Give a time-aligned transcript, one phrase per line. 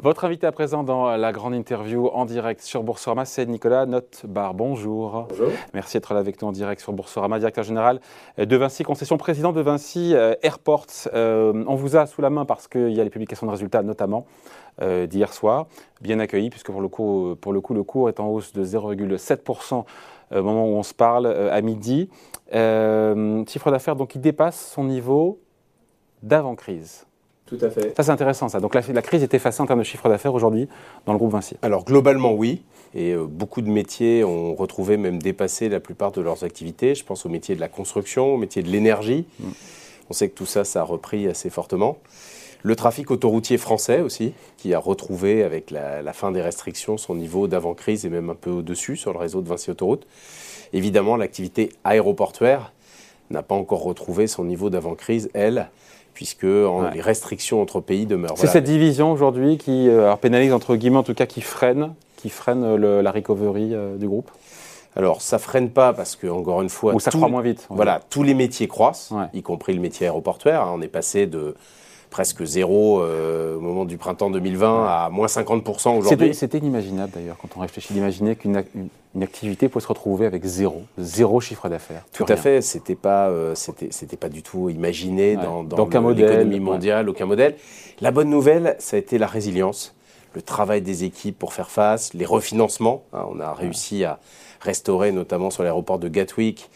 [0.00, 4.54] Votre invité à présent dans la grande interview en direct sur Boursorama, c'est Nicolas Notbar.
[4.54, 5.26] Bonjour.
[5.28, 5.50] Bonjour.
[5.74, 8.00] Merci d'être là avec nous en direct sur Boursorama, directeur général
[8.38, 11.08] de Vinci Concession, président de Vinci euh, Airports.
[11.14, 13.82] Euh, on vous a sous la main parce qu'il y a les publications de résultats,
[13.82, 14.24] notamment
[14.82, 15.66] euh, d'hier soir.
[16.00, 18.64] Bien accueilli, puisque pour le, coup, pour le coup, le cours est en hausse de
[18.64, 19.84] 0,7%
[20.30, 22.08] au moment où on se parle, à midi.
[22.52, 25.40] chiffre d'affaires donc qui dépasse son niveau
[26.22, 27.07] d'avant-crise.
[27.48, 27.94] Tout à fait.
[27.96, 28.60] Ça, c'est intéressant, ça.
[28.60, 30.68] Donc, la, la, crise est effacée en termes de chiffre d'affaires aujourd'hui
[31.06, 32.62] dans le groupe Vinci Alors, globalement, oui.
[32.94, 36.94] Et euh, beaucoup de métiers ont retrouvé, même dépassé la plupart de leurs activités.
[36.94, 39.26] Je pense aux métiers de la construction, aux métiers de l'énergie.
[39.40, 39.48] Mm.
[40.10, 41.98] On sait que tout ça, ça a repris assez fortement.
[42.62, 47.14] Le trafic autoroutier français aussi, qui a retrouvé, avec la, la fin des restrictions, son
[47.14, 50.06] niveau d'avant-crise et même un peu au-dessus sur le réseau de Vinci Autoroute.
[50.72, 52.72] Évidemment, l'activité aéroportuaire
[53.30, 55.70] n'a pas encore retrouvé son niveau d'avant-crise, elle
[56.18, 58.36] puisque les restrictions entre pays demeurent.
[58.36, 62.28] C'est cette division aujourd'hui qui euh, pénalise, entre guillemets, en tout cas, qui freine, qui
[62.28, 64.28] freine euh, la recovery euh, du groupe
[64.96, 66.92] alors, ça freine pas parce que, encore une fois.
[66.92, 67.68] Ou ça croît moins vite.
[67.70, 70.62] Voilà, tous les métiers croissent, y compris le métier aéroportuaire.
[70.62, 70.72] Hein.
[70.74, 71.54] On est passé de
[72.10, 76.34] presque zéro euh, au moment du printemps 2020 à moins 50% aujourd'hui.
[76.34, 78.62] C'était inimaginable d'ailleurs quand on réfléchit d'imaginer qu'une
[79.14, 82.04] une, activité peut se retrouver avec zéro, zéro chiffre d'affaires.
[82.12, 87.08] Tout à fait, c'était pas, euh, c'était pas du tout imaginé dans, dans l'économie mondiale,
[87.08, 87.56] aucun modèle.
[88.00, 89.94] La bonne nouvelle, ça a été la résilience,
[90.34, 93.02] le travail des équipes pour faire face, les refinancements.
[93.12, 93.24] Hein.
[93.30, 94.20] on a réussi à
[94.60, 96.70] restaurer notamment sur l'aéroport de Gatwick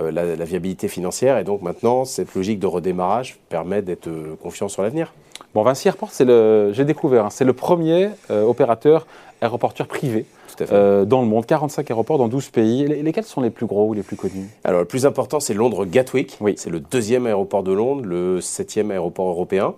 [0.00, 1.38] euh, la, viabilité financière.
[1.38, 5.12] Et donc maintenant, cette logique de redémarrage permet d'être euh, confiant sur l'avenir.
[5.54, 9.06] Bon, Vinci Airport, c'est le, j'ai découvert, hein, c'est le premier euh, opérateur
[9.40, 10.26] aéroportuaire privé
[10.60, 11.46] dans le monde.
[11.46, 12.84] 45 aéroports dans 12 pays.
[12.86, 14.48] lesquels sont les plus gros ou les plus connus?
[14.64, 16.36] Alors, le plus important, c'est Londres Gatwick.
[16.40, 16.54] Oui.
[16.56, 19.74] C'est le deuxième aéroport de Londres, le septième aéroport européen.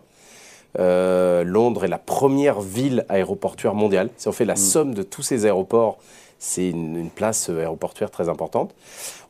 [0.78, 4.09] Londres est la première ville aéroportuaire mondiale.
[4.16, 4.56] Si on fait la mm.
[4.56, 5.98] somme de tous ces aéroports,
[6.41, 8.75] c'est une, place aéroportuaire très importante.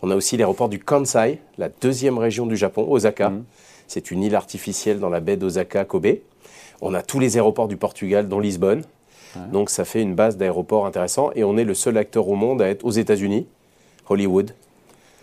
[0.00, 3.30] On a aussi l'aéroport du Kansai, la deuxième région du Japon, Osaka.
[3.30, 3.44] Mhm.
[3.88, 6.18] C'est une île artificielle dans la baie d'Osaka, Kobe.
[6.80, 8.84] On a tous les aéroports du Portugal, dont Lisbonne.
[9.52, 11.30] Donc ça fait une base d'aéroports intéressant.
[11.34, 13.46] Et on est le seul acteur au monde à être aux États-Unis,
[14.08, 14.54] Hollywood,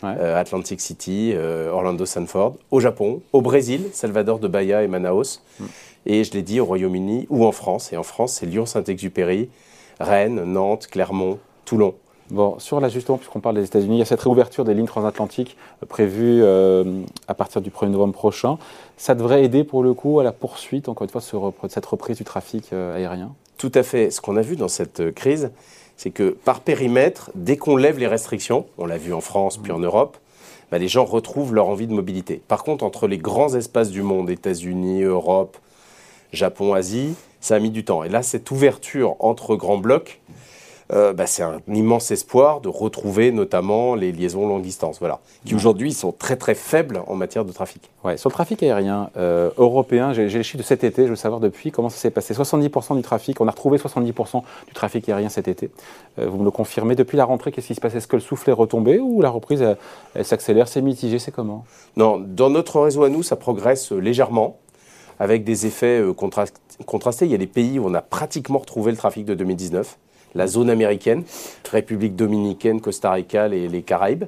[0.04, 5.42] euh, Atlantic City, euh, Orlando Sanford, au Japon, au Brésil, Salvador de Bahia et Manaus.
[5.60, 5.66] Mm.
[6.06, 7.92] Et je l'ai dit au Royaume-Uni ou en France.
[7.92, 9.50] Et en France, c'est Lyon-Saint-Exupéry,
[10.00, 11.96] Rennes, Nantes, Clermont, Toulon.
[12.30, 15.58] Bon, sur l'ajustement, puisqu'on parle des États-Unis, il y a cette réouverture des lignes transatlantiques
[15.84, 18.58] euh, prévue euh, à partir du 1er novembre prochain.
[18.96, 22.18] Ça devrait aider pour le coup à la poursuite, encore une fois, sur cette reprise
[22.18, 23.34] du trafic euh, aérien?
[23.58, 24.12] Tout à fait.
[24.12, 25.52] Ce qu'on a vu dans cette crise,
[25.98, 29.74] c'est que par périmètre, dès qu'on lève les restrictions, on l'a vu en France puis
[29.74, 30.18] en Europe,
[30.72, 32.42] bah, les gens retrouvent leur envie de mobilité.
[32.48, 35.58] Par contre, entre les grands espaces du monde, États-Unis, Europe,
[36.32, 38.04] Japon, Asie, ça a mis du temps.
[38.04, 40.22] Et là, cette ouverture entre grands blocs,
[40.94, 45.54] euh, bah, c'est un immense espoir de retrouver notamment les liaisons longue distance, voilà, qui
[45.54, 47.90] aujourd'hui sont très très faibles en matière de trafic.
[48.06, 51.16] Ouais, sur le trafic aérien euh, européen, j'ai les chiffres de cet été, je veux
[51.16, 52.34] savoir depuis comment ça s'est passé.
[52.34, 55.72] 70% du trafic, on a retrouvé 70% du trafic aérien cet été.
[56.20, 56.96] Euh, vous me le confirmez.
[56.96, 57.96] Depuis la rentrée, qu'est-ce qui se passe?
[57.96, 59.66] Est-ce que le souffle est retombé ou la reprise,
[60.16, 61.66] elle, s'accélère C'est mitigé, c'est comment?
[61.98, 64.58] Non, dans notre réseau à nous, ça progresse légèrement
[65.20, 67.26] avec des effets contrastés.
[67.26, 69.98] Il y a des pays où on a pratiquement retrouvé le trafic de 2019
[70.36, 71.24] la zone américaine,
[71.72, 74.26] République dominicaine, Costa Rica, les, les Caraïbes.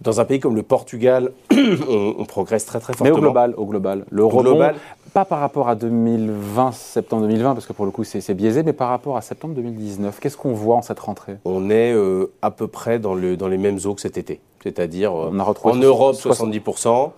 [0.00, 1.32] Dans un pays comme le Portugal,
[1.88, 3.14] on, progresse très très fortement.
[3.14, 4.74] Mais au global, au global, le global,
[5.14, 8.72] pas par rapport à 2020, septembre 2020, parce que pour le coup c'est biaisé, mais
[8.72, 10.18] par rapport à septembre 2019.
[10.20, 11.36] Qu'est-ce qu'on voit en cette rentrée?
[11.44, 14.40] On est euh, à peu près dans, le, dans les mêmes eaux que cet été.
[14.62, 15.30] C'est-à-dire euh,
[15.62, 17.12] en Europe 70%,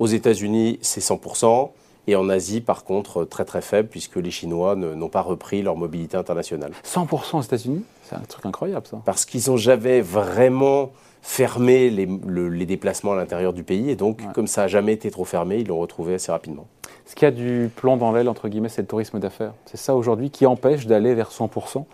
[0.00, 1.70] aux États-Unis c'est 100%,
[2.08, 5.76] et en Asie, par contre, très très faible, puisque les Chinois n'ont pas repris leur
[5.76, 6.72] mobilité internationale.
[6.82, 7.84] 100% aux États-Unis?
[8.02, 9.02] C'est un truc incroyable, ça.
[9.04, 14.46] Parce qu'ils n'ont jamais vraiment fermé les, déplacements à l'intérieur du pays, et donc, comme
[14.46, 16.66] ça n'a jamais été trop fermé, ils l'ont retrouvé assez rapidement.
[17.04, 19.52] Ce qui a du plomb dans l'aile, entre guillemets, c'est le tourisme d'affaires.
[19.66, 21.84] C'est ça aujourd'hui qui empêche d'aller vers 100%.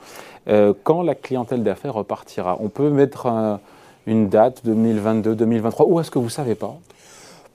[0.47, 3.59] Euh, quand la clientèle d'affaires repartira, on peut mettre
[4.07, 6.79] une date 2022, 2023, ou est-ce que vous ne savez pas?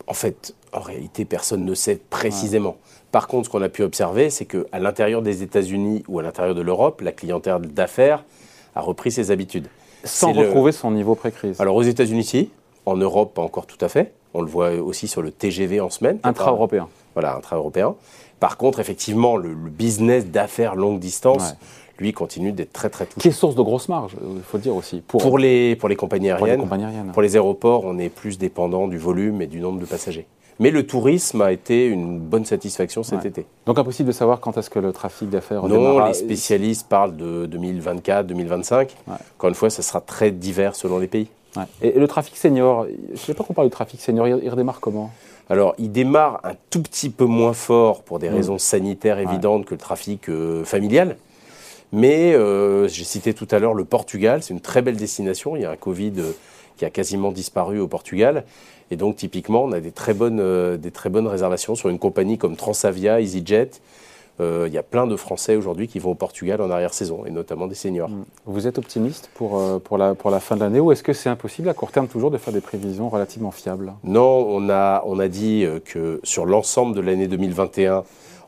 [0.10, 2.78] En fait, en réalité, personne ne sait précisément.
[3.12, 6.56] Par contre, ce qu'on a pu observer, c'est qu'à l'intérieur des États-Unis ou à l'intérieur
[6.56, 8.26] de l'Europe, la clientèle d'affaires
[8.76, 9.68] a repris ses habitudes.
[10.04, 11.62] Sans retrouver son niveau pré-crise.
[11.62, 12.50] Alors aux États-Unis, si.
[12.86, 14.14] En Europe, pas encore tout à fait.
[14.34, 16.18] On le voit aussi sur le TGV en semaine.
[16.24, 16.88] Intra-européen.
[17.14, 17.96] Voilà, intra-européen.
[18.40, 21.56] Par contre, effectivement, le, business d'affaires longue distance,
[22.00, 23.22] lui, continue d'être très, très touché.
[23.22, 25.01] Qui est source de grosses marges, il faut le dire aussi.
[25.07, 27.12] Pour, les, pour, les compagnies aériennes, pour les compagnies aériennes.
[27.12, 30.28] Pour les aéroports, on est plus dépendant du volume et du nombre de passagers.
[30.60, 33.46] Mais le tourisme a été une bonne satisfaction cet été.
[33.66, 37.46] Donc impossible de savoir quand est-ce que le trafic d'affaires Non, les spécialistes parlent de
[37.46, 38.95] 2024, 2025.
[39.38, 41.30] Encore une fois, ça sera très divers selon les pays.
[41.81, 44.80] Et, le trafic senior, je ne sais pas qu'on parle du trafic senior, il, redémarre
[44.81, 45.12] comment?
[45.50, 48.36] Alors, il démarre un tout petit peu moins fort pour des mm.
[48.36, 51.18] raisons sanitaires évidentes que le trafic euh, familial.
[51.92, 55.56] Mais euh, j'ai cité tout à l'heure le Portugal, c'est une très belle destination.
[55.56, 56.32] Il y a un Covid euh,
[56.78, 58.46] qui a quasiment disparu au Portugal.
[58.92, 62.40] Et donc, typiquement, on a des très bonnes, des très bonnes réservations sur une compagnie
[62.40, 63.70] comme Transavia, EasyJet,
[64.40, 67.32] euh, il y a plein de Français aujourd'hui qui vont au Portugal en arrière-saison, et
[67.32, 68.10] notamment des seniors.
[68.10, 68.26] Mm.
[68.46, 71.14] Vous êtes optimiste pour, euh, pour, la, pour la fin de l'année, ou est-ce que
[71.14, 73.94] c'est impossible à court terme toujours de faire des prévisions relativement fiables?
[74.04, 78.04] Non, on a, on a dit euh, que sur l'ensemble de l'année 2021,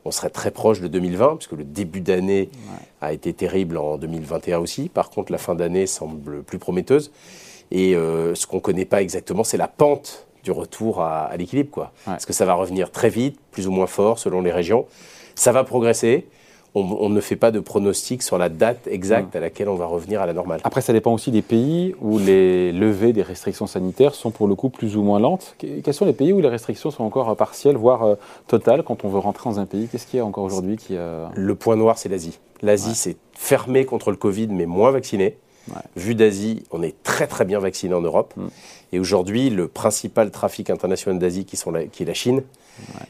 [0.05, 2.49] on serait très proche de 2020, puisque le début d'année
[3.01, 4.89] a été terrible en 2021 aussi.
[4.89, 7.11] Par contre, la fin d'année semble plus prometteuse.
[7.71, 11.69] Et ce qu'on ne connaît pas exactement, c'est la pente du retour à, l'équilibre.
[11.69, 11.91] Quoi.
[12.07, 14.87] Est-ce que ça va revenir très vite, plus ou moins fort selon les régions
[15.35, 16.27] ça va progresser.
[16.73, 20.21] On, ne fait pas de pronostic sur la date exacte à laquelle on va revenir
[20.21, 20.61] à la normale.
[20.63, 24.55] Après, ça dépend aussi des pays où les levées des restrictions sanitaires sont pour le
[24.55, 25.55] coup plus ou moins lentes.
[25.59, 28.15] Quels sont les pays où les restrictions sont encore partielles, voire euh,
[28.47, 29.89] totales, quand on veut rentrer dans un pays?
[29.91, 30.95] Qu'est-ce qu'il y a encore aujourd'hui qui
[31.33, 32.39] Le point noir, c'est l'Asie.
[32.61, 35.35] L'Asie, c'est fermé contre le Covid, mais moins vacciné.
[35.95, 38.33] Vu d'Asie, on est très très bien vacciné en Europe.
[38.35, 38.47] Mm.
[38.93, 41.57] Et aujourd'hui, le principal trafic international d'Asie, qui,
[41.91, 42.43] qui est la Chine,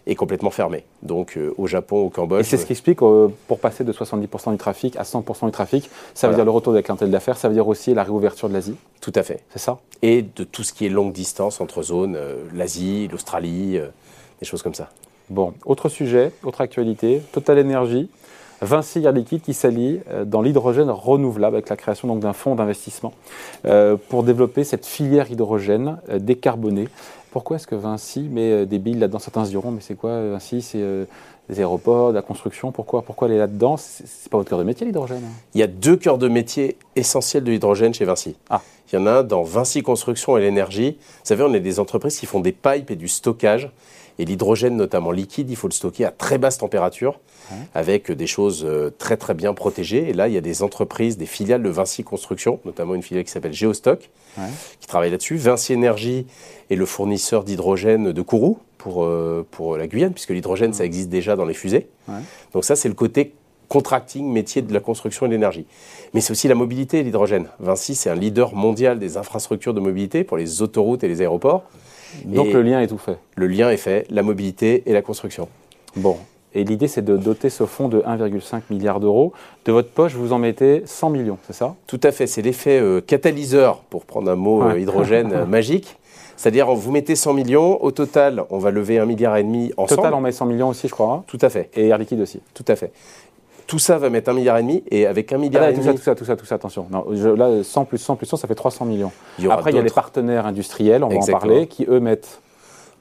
[0.07, 0.83] est complètement fermé.
[1.03, 2.41] Donc euh, au Japon, au Cambodge.
[2.41, 5.51] Et c'est ce qui explique, euh, pour passer de 70% du trafic à 100% du
[5.51, 8.03] trafic, ça veut dire le retour de la clientèle d'affaires, ça veut dire aussi la
[8.03, 9.43] réouverture de l'Asie Tout à fait.
[9.51, 9.79] C'est ça?
[10.01, 13.79] Et de tout ce qui est longue distance entre zones, euh, l'Asie, l'Australie,
[14.39, 14.89] des choses comme ça.
[15.29, 18.09] Bon, autre sujet, autre actualité, Total Energy.
[18.63, 23.11] Vinci Air Liquide qui s'allie dans l'hydrogène renouvelable avec la création d'un fonds d'investissement
[24.09, 26.87] pour développer cette filière hydrogène décarbonée.
[27.31, 29.19] Pourquoi est-ce que Vinci met euh, des billes là-dedans?
[29.19, 30.62] Certains se diront, mais c'est quoi euh, Vinci?
[30.62, 31.06] C'est euh,
[31.50, 32.74] des aéroports, de la construction?
[32.74, 33.78] Pourquoi, pourquoi elle est là-dedans?
[33.78, 35.33] C'est pas votre cœur de métier, l'hydrogène hein?
[35.54, 38.36] Il y a deux cœurs de métier essentiels de l'hydrogène chez Vinci.
[38.50, 38.62] Ah.
[38.92, 40.98] Il y en a un dans Vinci Construction et l'énergie.
[41.00, 43.72] Vous savez, on est des entreprises qui font des pipes et du stockage.
[44.19, 47.19] Et l'hydrogène, notamment liquide, il faut le stocker à très basse température,
[47.73, 48.65] avec des choses
[48.97, 50.09] très très bien protégées.
[50.09, 53.23] Et là, il y a des entreprises, des filiales de Vinci Construction, notamment une filiale
[53.25, 54.09] qui s'appelle Geostock,
[54.79, 55.35] qui travaille là-dessus.
[55.35, 56.27] Vinci Énergie
[56.69, 61.09] est le fournisseur d'hydrogène de Kourou pour, euh, pour la Guyane, puisque l'hydrogène, ça existe
[61.09, 61.87] déjà dans les fusées.
[62.53, 63.33] Donc ça, c'est le côté
[63.67, 65.65] contracting, métier de la construction et de l'énergie.
[66.13, 67.47] Mais c'est aussi la mobilité, l'hydrogène.
[67.59, 71.63] Vinci, c'est un leader mondial des infrastructures de mobilité pour les autoroutes et les aéroports.
[72.25, 73.17] Donc le lien est tout fait.
[73.35, 75.47] Le lien est fait, la mobilité et la construction.
[75.95, 76.17] Bon,
[76.53, 79.31] et l'idée, c'est de doter ce fonds de 1,5 milliard d'euros.
[79.65, 81.75] De votre poche, vous en mettez 100 millions, c'est ça?
[81.87, 82.27] Tout à fait.
[82.27, 85.97] C'est l'effet euh, catalyseur, pour prendre un mot euh, hydrogène euh, magique.
[86.35, 90.01] C'est-à-dire, vous mettez 100 millions, au total, on va lever 1,5 milliard et demi ensemble.
[90.01, 91.13] Total, on met 100 millions aussi, je crois.
[91.13, 91.23] Hein?
[91.27, 91.69] Tout à fait.
[91.75, 92.41] Et Air Liquide aussi.
[92.53, 92.91] Tout à fait.
[93.71, 95.85] Tout ça va mettre 1,5 milliard et demi, et avec 1 milliard ah et demi...
[95.95, 96.88] Tout ça, tout ça, tout ça, attention.
[96.91, 99.13] Non, là, 100 plus 100 plus 100, ça fait 300 millions.
[99.50, 102.41] Après, il y a les partenaires industriels, on va en parler, qui eux mettent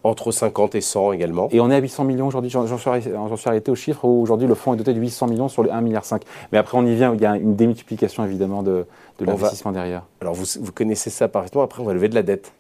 [0.05, 1.49] entre 50 et 100 également.
[1.51, 2.51] Et on est à 800 millions aujourd'hui.
[2.51, 5.65] J'en suis, arrêté au chiffre où aujourd'hui le fonds est doté de 800 millions sur
[5.65, 6.05] les 1,5 milliard.
[6.53, 8.87] Mais après, on y vient, il y a une démultiplication évidemment de,
[9.19, 10.05] l'investissement derrière.
[10.21, 11.63] Alors vous, connaissez ça parfaitement.
[11.63, 12.53] Après, on va lever de la dette.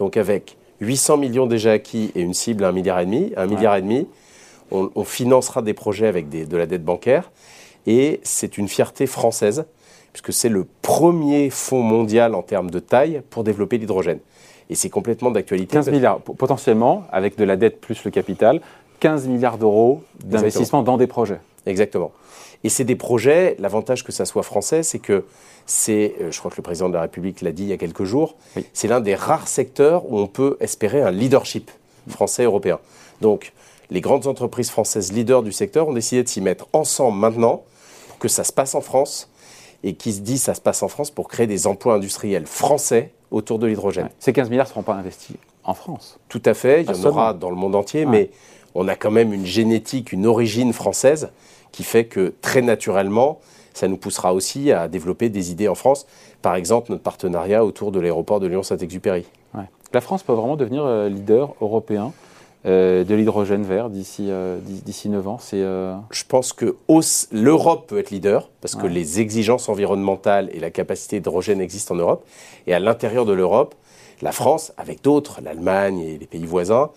[0.00, 3.82] Donc avec 800 millions déjà acquis et une cible à 1,5 milliard, 1,5 milliard, et
[3.82, 4.08] demi,
[4.70, 7.30] on, financera des projets avec de la dette bancaire.
[7.86, 9.64] Et c'est une fierté française,
[10.12, 14.20] puisque c'est le premier fonds mondial en termes de taille pour développer l'hydrogène.
[14.70, 15.72] Et c'est complètement d'actualité.
[15.74, 18.60] 15 milliards, potentiellement, avec de la dette plus le capital,
[19.00, 21.40] 15 milliards d'euros d'investissement dans des projets.
[21.66, 22.12] Exactement.
[22.64, 25.24] Et c'est des projets, l'avantage que ça soit français, c'est que
[25.66, 27.76] c'est, euh, je crois que le président de la République l'a dit il y a
[27.76, 28.36] quelques jours,
[28.72, 31.70] c'est l'un des rares secteurs où on peut espérer un leadership
[32.08, 32.78] français-européen.
[33.20, 33.52] Donc,
[33.92, 37.62] les grandes entreprises françaises leaders du secteur ont décidé de s'y mettre ensemble maintenant
[38.08, 39.28] pour que ça se passe en France
[39.84, 43.12] et qui se dit ça se passe en France pour créer des emplois industriels français
[43.30, 44.08] autour de l'hydrogène.
[44.18, 47.04] Ces 15 milliards ne seront pas investis en France Tout à fait, il y en
[47.04, 48.30] aura dans le monde entier, mais
[48.74, 51.28] on a quand même une génétique, une origine française
[51.70, 53.40] qui fait que très naturellement,
[53.74, 56.06] ça nous poussera aussi à développer des idées en France.
[56.40, 59.26] Par exemple, notre partenariat autour de l'aéroport de Lyon-Saint-Exupéry.
[59.92, 62.14] La France peut vraiment devenir euh, leader européen
[62.64, 66.76] euh, de l'hydrogène vert d'ici euh, d'ici 9 ans c'est, euh, Je pense que
[67.32, 71.98] l'Europe peut être leader parce que les exigences environnementales et la capacité d'hydrogène existent en
[71.98, 72.24] Europe.
[72.68, 73.74] Et à l'intérieur de l'Europe,
[74.20, 76.90] la France, avec d'autres, l'Allemagne et les pays voisins,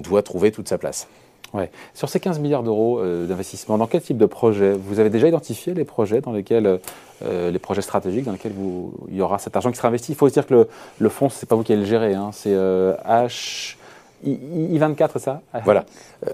[0.00, 1.06] doit trouver toute sa place.
[1.54, 1.70] Ouais.
[1.94, 4.72] Sur ces 15 milliards d'euros d'investissement, dans quel type de projet?
[4.72, 6.80] Vous avez déjà identifié les projets dans lesquels,
[7.24, 10.10] les projets stratégiques dans lesquels vous, il y aura cet argent qui sera investi?
[10.10, 11.86] Il faut se dire que le, le fonds, ce n'est pas vous qui allez le
[11.86, 12.30] gérer, hein.
[12.32, 13.76] c'est H,
[14.24, 15.42] I24, ça?
[15.64, 15.84] Voilà.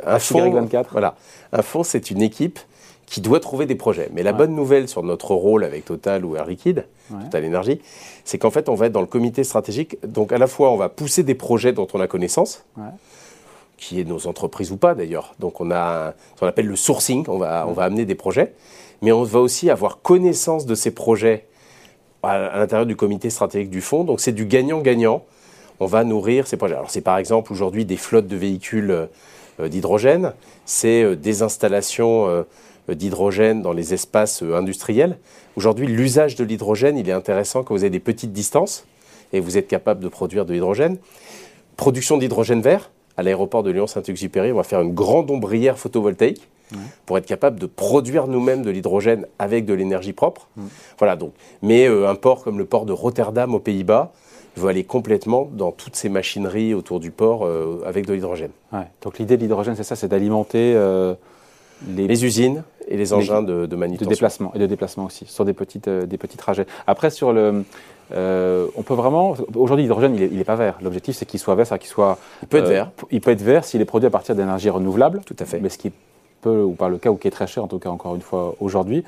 [0.06, 0.90] Un fonds, 24.
[0.92, 1.14] Voilà.
[1.52, 2.58] Un fonds, c'est une équipe
[3.06, 4.10] qui doit trouver des projets.
[4.12, 6.84] Mais la bonne nouvelle sur notre rôle avec Total ou Air Liquide,
[7.24, 7.80] Total Energy,
[8.24, 9.96] c'est qu'en fait, on va être dans le comité stratégique.
[10.06, 12.64] Donc, à la fois, on va pousser des projets dont on a connaissance,
[13.78, 15.34] qui est nos entreprises ou pas d'ailleurs.
[15.38, 18.52] Donc, on a ce qu'on appelle le sourcing, on va, on va amener des projets.
[19.00, 21.46] Mais on va aussi avoir connaissance de ces projets
[22.22, 24.04] à, l'intérieur du comité stratégique du fonds.
[24.04, 25.24] Donc, c'est du gagnant-gagnant.
[25.80, 26.74] On va nourrir ces projets.
[26.74, 28.90] Alors, c'est par exemple aujourd'hui des flottes de véhicules
[29.60, 30.32] euh, d'hydrogène,
[30.64, 32.42] c'est euh, des installations euh,
[32.90, 35.18] euh, d'hydrogène dans les espaces euh, industriels.
[35.56, 38.84] Aujourd'hui, l'usage de l'hydrogène, il est intéressant quand vous avez des petites distances
[39.32, 40.98] et vous êtes capable de produire de l'hydrogène.
[41.76, 46.48] Production d'hydrogène vert, à l'aéroport de Lyon-Saint-Exupéry, on va faire une grande ombrière photovoltaïque
[47.06, 50.48] pour être capable de produire nous-mêmes de l'hydrogène avec de l'énergie propre.
[50.98, 51.32] Voilà donc.
[51.62, 54.12] Mais euh, un port comme le port de Rotterdam aux Pays-Bas
[54.58, 57.48] veut aller complètement dans toutes ces machineries autour du port
[57.86, 58.50] avec de l'hydrogène.
[59.02, 60.74] Donc l'idée de l'hydrogène, c'est ça, c'est d'alimenter
[61.86, 64.08] les, usines et les engins de, de, manutention.
[64.08, 66.66] De déplacement, et de déplacement aussi, sur des, petites, euh, des petits trajets.
[66.86, 67.64] Après, sur le,
[68.12, 69.34] euh, on peut vraiment.
[69.54, 70.78] Aujourd'hui, l'hydrogène, il n'est pas vert.
[70.82, 72.18] L'objectif, c'est qu'il soit vert, c'est qu'il soit.
[72.42, 72.90] Il peut être euh, vert.
[73.10, 75.20] Il peut être vert s'il est produit à partir d'énergie renouvelable.
[75.24, 75.60] Tout à fait.
[75.60, 75.92] Mais ce qui
[76.40, 78.22] peut, ou par le cas, ou qui est très cher, en tout cas, encore une
[78.22, 79.04] fois, aujourd'hui.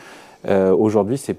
[0.48, 1.36] aujourd'hui, c'est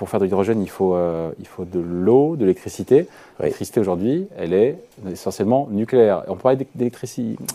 [0.00, 3.06] pour faire de l'hydrogène, il faut, euh, il faut de l'eau, de l'électricité.
[3.38, 4.78] L'électricité aujourd'hui, elle est
[5.12, 6.22] essentiellement nucléaire.
[6.26, 6.66] On peut parler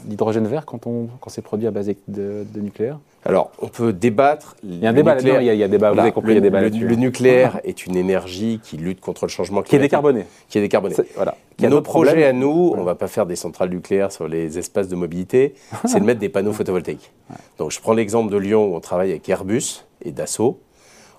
[0.03, 2.99] d'hydrogène vert quand, on, quand c'est produit à base de, nucléaire?
[3.25, 4.55] Alors, on peut débattre.
[4.63, 6.43] Il y a un débat là-dedans, il, y a débat, vous avez compris, le, il
[6.43, 9.69] y a débat Le, le nucléaire est une énergie qui lutte contre le changement climatique.
[9.69, 10.25] Qui est décarbonée.
[10.47, 10.95] Qui est décarbonée.
[11.15, 11.35] voilà.
[11.59, 14.87] Nos projets à nous, on ne va pas faire des centrales nucléaires sur les espaces
[14.87, 17.11] de mobilité, c'est de mettre des panneaux photovoltaïques.
[17.57, 20.59] Donc, je prends l'exemple de Lyon où on travaille avec Airbus et Dassault.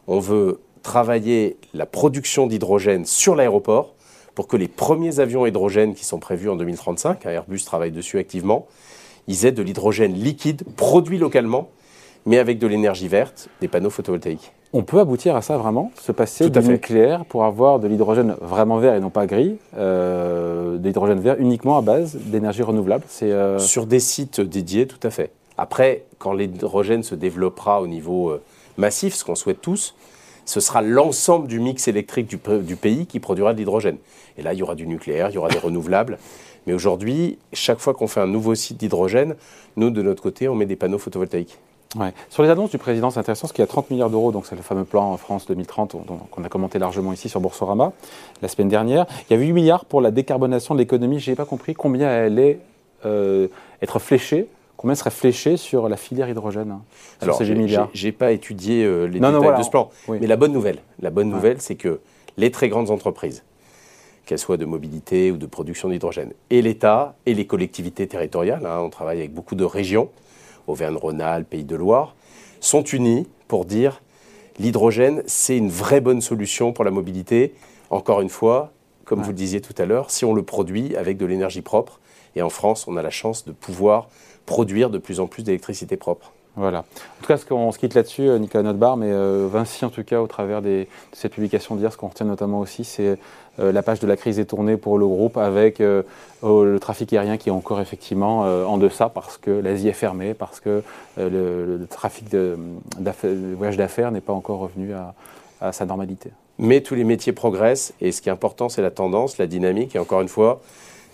[0.07, 3.95] On veut travailler la production d'hydrogène sur l'aéroport
[4.37, 8.69] pour que les premiers avions hydrogène qui sont prévus en 2035, Airbus travaille dessus activement,
[9.27, 11.71] ils aient de l'hydrogène liquide produit localement,
[12.25, 14.53] mais avec de l'énergie verte, des panneaux photovoltaïques.
[14.73, 18.79] On peut aboutir à ça vraiment, se passer du nucléaire pour avoir de l'hydrogène vraiment
[18.79, 23.03] vert et non pas gris, euh, de l'hydrogène vert uniquement à base d'énergie renouvelable.
[23.09, 25.33] C'est euh, Sur des sites dédiés, tout à fait.
[25.59, 28.43] Après, quand l'hydrogène se développera au niveau euh,
[28.77, 29.97] massif, ce qu'on souhaite tous,
[30.47, 33.99] ce sera l'ensemble du mix électrique du, pays qui produira de l'hydrogène.
[34.39, 36.19] Et là, il y aura du nucléaire, il y aura des renouvelables.
[36.67, 39.37] Mais aujourd'hui, chaque fois qu'on fait un nouveau site d'hydrogène,
[39.77, 41.59] nous, de notre côté, on met des panneaux photovoltaïques.
[42.29, 44.45] Sur les annonces du président, c'est intéressant parce qu'il y a 30 milliards d'euros, donc
[44.47, 45.97] c'est le fameux plan France 2030
[46.31, 47.93] qu'on a commenté largement ici sur Boursorama
[48.43, 49.07] la semaine dernière.
[49.29, 51.21] Il y avait 8 milliards pour la décarbonation de l'économie.
[51.21, 52.59] Je n'ai pas compris combien elle allait
[53.07, 53.49] euh,
[53.81, 56.83] être fléchée combien serait fléché sur la filière hydrogène hein,
[57.21, 57.41] Alors,
[57.93, 61.29] j'ai pas étudié euh, les détails de ce plan, mais la bonne nouvelle, la bonne
[61.29, 62.01] nouvelle, c'est que
[62.37, 63.45] les très grandes entreprises,
[64.25, 68.81] qu'elles soient de mobilité ou de production d'hydrogène, et l'État et les collectivités territoriales, hein,
[68.81, 70.11] on travaille avec beaucoup de régions,
[70.67, 72.17] Auvergne-Rhône-Alpes, Pays de Loire,
[72.61, 74.03] sont unis pour dire
[74.59, 77.55] l'hydrogène, c'est une vraie bonne solution pour la mobilité.
[77.91, 78.73] Encore une fois,
[79.05, 82.01] comme vous le disiez tout à l'heure, si on le produit avec de l'énergie propre,
[82.35, 84.09] et en France, on a la chance de pouvoir
[84.47, 86.33] produire de plus en plus d'électricité propre.
[86.57, 86.79] Voilà.
[86.79, 90.03] En tout cas, on se quitte là-dessus, euh, Nicolas Notbar, mais euh, Vinci, en tout
[90.05, 93.19] cas, au travers des, de cette publication d'hier, ce qu'on retient notamment aussi, c'est
[93.59, 95.83] euh, la page de la crise détournée pour le groupe avec
[96.43, 100.35] oh, le trafic aérien qui est encore effectivement en deçà parce que l'Asie est fermée,
[100.35, 100.83] parce que
[101.19, 102.59] le, trafic de,
[103.57, 105.15] voyage d'affaires n'est pas encore revenu à,
[105.61, 106.31] à sa normalité.
[106.59, 109.97] Mais tous les métiers progressent et ce qui est important, c'est la tendance, la dynamique.
[109.97, 110.61] Et encore une fois,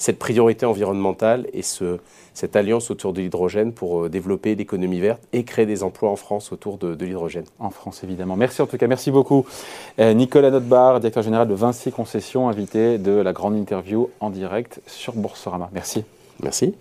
[0.02, 2.00] cette priorité environnementale et ce,
[2.34, 6.16] cette alliance autour de l'hydrogène pour euh, développer l'économie verte et créer des emplois en
[6.16, 7.44] France autour de, l'hydrogène.
[7.60, 8.34] En France, évidemment.
[8.34, 9.46] Merci en tout cas, merci beaucoup.
[10.00, 14.80] Euh, Nicolas Notbar, directeur général de Vinci Concessions, invité de la grande interview en direct
[14.88, 15.70] sur Boursorama.
[15.72, 16.02] Merci.
[16.42, 16.74] Merci.